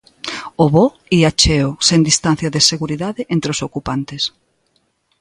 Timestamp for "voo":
0.73-0.91